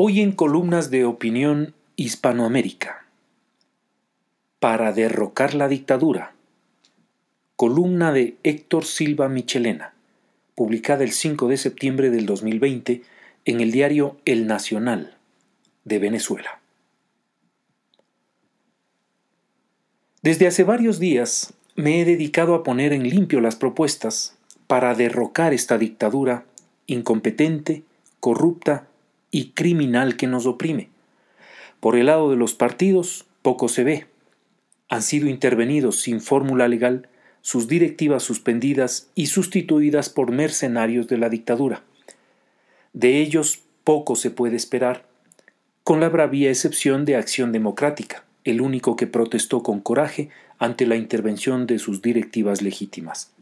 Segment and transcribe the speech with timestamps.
[0.00, 3.04] Hoy en columnas de opinión Hispanoamérica.
[4.60, 6.34] Para derrocar la dictadura.
[7.56, 9.94] Columna de Héctor Silva Michelena,
[10.54, 13.02] publicada el 5 de septiembre del 2020
[13.44, 15.16] en el diario El Nacional
[15.84, 16.60] de Venezuela.
[20.22, 24.38] Desde hace varios días me he dedicado a poner en limpio las propuestas
[24.68, 26.44] para derrocar esta dictadura
[26.86, 27.82] incompetente,
[28.20, 28.87] corrupta
[29.30, 30.90] y criminal que nos oprime.
[31.80, 34.06] Por el lado de los partidos, poco se ve.
[34.88, 37.08] Han sido intervenidos sin fórmula legal,
[37.40, 41.82] sus directivas suspendidas y sustituidas por mercenarios de la dictadura.
[42.92, 45.06] De ellos poco se puede esperar,
[45.84, 50.96] con la bravía excepción de Acción Democrática, el único que protestó con coraje ante la
[50.96, 53.32] intervención de sus directivas legítimas.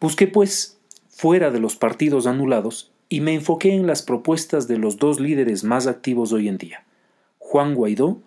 [0.00, 0.76] Busqué, pues,
[1.08, 5.64] fuera de los partidos anulados, y me enfoqué en las propuestas de los dos líderes
[5.64, 6.84] más activos hoy en día,
[7.38, 8.20] Juan Guaidó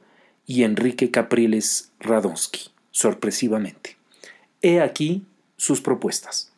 [0.46, 3.98] y Enrique Capriles Radonsky, sorpresivamente.
[4.62, 5.26] He aquí
[5.58, 6.52] sus propuestas.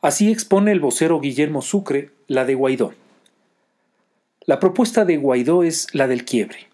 [0.00, 2.94] Así expone el vocero Guillermo Sucre la de Guaidó.
[4.46, 6.68] La propuesta de Guaidó es la del quiebre.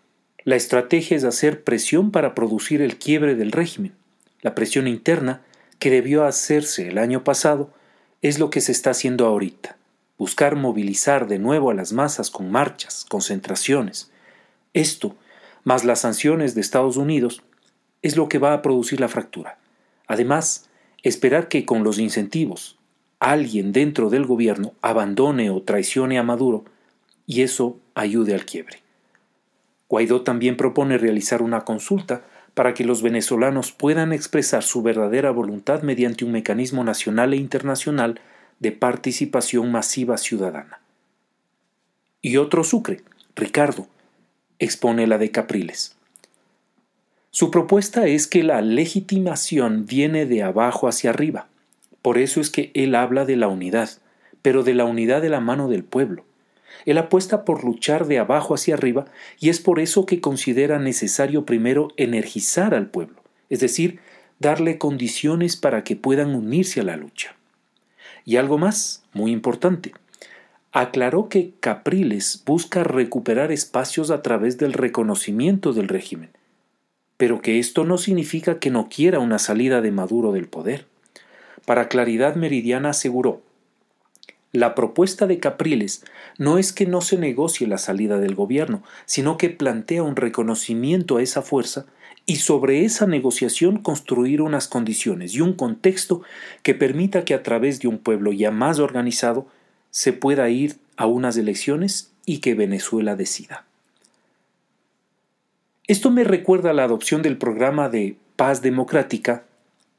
[0.45, 3.95] La estrategia es hacer presión para producir el quiebre del régimen.
[4.43, 5.43] La presión interna,
[5.79, 7.73] que debió hacerse el año pasado,
[8.25, 9.77] es lo que se está haciendo ahorita,
[10.17, 14.11] buscar movilizar de nuevo a las masas con marchas, concentraciones.
[14.73, 15.15] Esto,
[15.63, 17.43] más las sanciones de Estados Unidos,
[18.01, 19.59] es lo que va a producir la fractura.
[20.07, 20.71] Además,
[21.03, 22.79] esperar que con los incentivos
[23.21, 26.65] alguien dentro del gobierno abandone o traicione a Maduro
[27.27, 28.79] y eso ayude al quiebre.
[29.87, 32.25] Guaidó también propone realizar una consulta
[32.55, 38.21] para que los venezolanos puedan expresar su verdadera voluntad mediante un mecanismo nacional e internacional
[38.61, 40.81] de participación masiva ciudadana.
[42.23, 43.03] Y otro Sucre,
[43.35, 43.89] Ricardo,
[44.59, 45.97] expone la de Capriles.
[47.31, 51.49] Su propuesta es que la legitimación viene de abajo hacia arriba.
[52.01, 53.91] Por eso es que él habla de la unidad,
[54.41, 56.25] pero de la unidad de la mano del pueblo
[56.85, 59.07] él apuesta por luchar de abajo hacia arriba
[59.41, 64.01] y es por eso que considera necesario primero energizar al pueblo, es decir,
[64.39, 67.37] darle condiciones para que puedan unirse a la lucha.
[68.25, 69.93] Y algo más, muy importante,
[70.73, 76.31] aclaró que Capriles busca recuperar espacios a través del reconocimiento del régimen,
[77.17, 80.87] pero que esto no significa que no quiera una salida de Maduro del poder.
[81.65, 83.41] Para Claridad Meridiana aseguró,
[84.55, 86.05] la propuesta de Capriles
[86.39, 91.17] no es que no se negocie la salida del gobierno, sino que plantea un reconocimiento
[91.17, 91.87] a esa fuerza
[92.25, 96.23] y sobre esa negociación construir unas condiciones y un contexto
[96.63, 99.49] que permita que a través de un pueblo ya más organizado
[99.91, 103.65] se pueda ir a unas elecciones y que Venezuela decida.
[105.89, 109.43] Esto me recuerda a la adopción del programa de paz democrática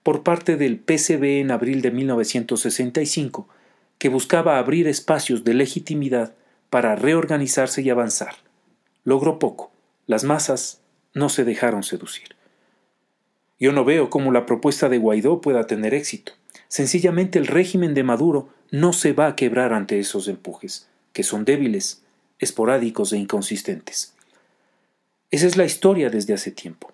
[0.01, 3.49] por parte del PCB en abril de 1965,
[3.97, 6.33] que buscaba abrir espacios de legitimidad
[6.69, 8.35] para reorganizarse y avanzar.
[9.03, 9.71] Logró poco.
[10.07, 10.81] Las masas
[11.13, 12.35] no se dejaron seducir.
[13.59, 16.33] Yo no veo cómo la propuesta de Guaidó pueda tener éxito.
[16.67, 21.45] Sencillamente el régimen de Maduro no se va a quebrar ante esos empujes, que son
[21.45, 22.03] débiles,
[22.39, 24.13] esporádicos e inconsistentes.
[25.31, 26.91] Esa es la historia desde hace tiempo.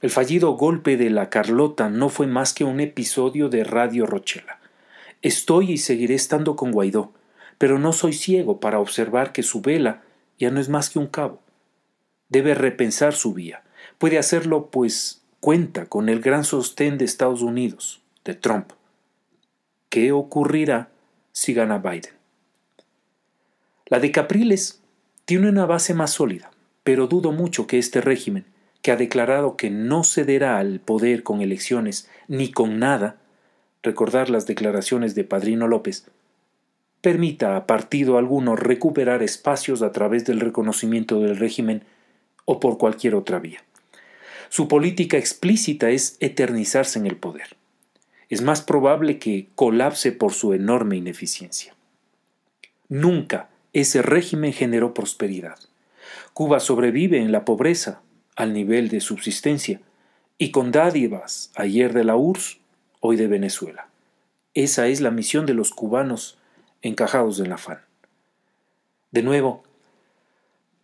[0.00, 4.59] El fallido golpe de la Carlota no fue más que un episodio de Radio Rochela.
[5.22, 7.12] Estoy y seguiré estando con Guaidó,
[7.58, 10.02] pero no soy ciego para observar que su vela
[10.38, 11.40] ya no es más que un cabo.
[12.28, 13.62] Debe repensar su vía.
[13.98, 18.72] Puede hacerlo, pues cuenta con el gran sostén de Estados Unidos, de Trump.
[19.90, 20.90] ¿Qué ocurrirá
[21.32, 22.14] si gana Biden?
[23.86, 24.80] La de Capriles
[25.24, 26.50] tiene una base más sólida,
[26.84, 28.46] pero dudo mucho que este régimen,
[28.82, 33.16] que ha declarado que no cederá al poder con elecciones ni con nada,
[33.82, 36.04] recordar las declaraciones de Padrino López,
[37.00, 41.82] permita a partido alguno recuperar espacios a través del reconocimiento del régimen
[42.44, 43.62] o por cualquier otra vía.
[44.48, 47.56] Su política explícita es eternizarse en el poder.
[48.28, 51.74] Es más probable que colapse por su enorme ineficiencia.
[52.88, 55.58] Nunca ese régimen generó prosperidad.
[56.34, 58.02] Cuba sobrevive en la pobreza,
[58.36, 59.80] al nivel de subsistencia,
[60.38, 62.59] y con dádivas ayer de la URSS
[63.00, 63.88] hoy de Venezuela.
[64.54, 66.38] Esa es la misión de los cubanos
[66.82, 67.80] encajados en afán.
[69.10, 69.64] De nuevo,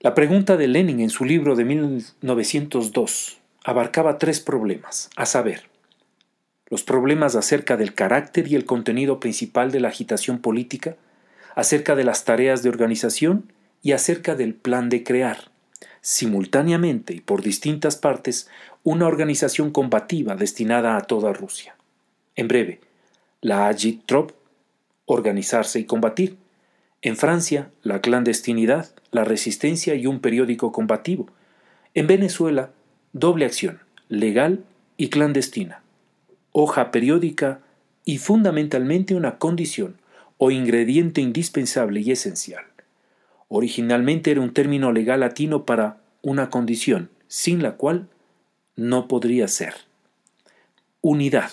[0.00, 5.64] la pregunta de Lenin en su libro de 1902 abarcaba tres problemas, a saber,
[6.68, 10.96] los problemas acerca del carácter y el contenido principal de la agitación política,
[11.54, 13.52] acerca de las tareas de organización
[13.82, 15.50] y acerca del plan de crear,
[16.00, 18.48] simultáneamente y por distintas partes,
[18.82, 21.75] una organización combativa destinada a toda Rusia.
[22.36, 22.80] En breve,
[23.40, 24.32] la Agit-Trop,
[25.06, 26.36] organizarse y combatir.
[27.02, 31.28] En Francia, la clandestinidad, la resistencia y un periódico combativo.
[31.94, 32.70] En Venezuela,
[33.12, 34.64] doble acción, legal
[34.96, 35.82] y clandestina.
[36.52, 37.60] Hoja periódica
[38.04, 39.96] y fundamentalmente una condición
[40.38, 42.64] o ingrediente indispensable y esencial.
[43.48, 48.08] Originalmente era un término legal latino para una condición, sin la cual
[48.74, 49.74] no podría ser.
[51.00, 51.50] Unidad.